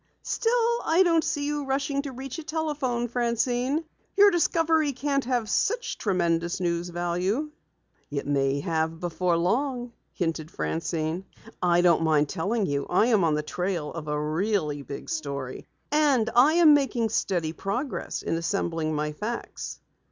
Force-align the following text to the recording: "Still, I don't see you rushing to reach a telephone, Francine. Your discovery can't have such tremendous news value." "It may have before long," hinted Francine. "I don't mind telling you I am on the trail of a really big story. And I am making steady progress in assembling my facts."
"Still, 0.23 0.81
I 0.83 1.03
don't 1.05 1.23
see 1.23 1.45
you 1.45 1.63
rushing 1.63 2.01
to 2.01 2.11
reach 2.11 2.39
a 2.39 2.43
telephone, 2.43 3.07
Francine. 3.07 3.85
Your 4.17 4.31
discovery 4.31 4.93
can't 4.93 5.25
have 5.25 5.47
such 5.47 5.99
tremendous 5.99 6.59
news 6.59 6.89
value." 6.89 7.51
"It 8.09 8.25
may 8.25 8.61
have 8.61 8.99
before 8.99 9.37
long," 9.37 9.93
hinted 10.13 10.49
Francine. 10.49 11.25
"I 11.61 11.81
don't 11.81 12.01
mind 12.01 12.29
telling 12.29 12.65
you 12.65 12.87
I 12.89 13.05
am 13.13 13.23
on 13.23 13.35
the 13.35 13.43
trail 13.43 13.93
of 13.93 14.07
a 14.07 14.19
really 14.19 14.81
big 14.81 15.07
story. 15.07 15.67
And 15.91 16.31
I 16.35 16.53
am 16.53 16.73
making 16.73 17.09
steady 17.09 17.53
progress 17.53 18.23
in 18.23 18.33
assembling 18.37 18.95
my 18.95 19.11
facts." 19.11 19.81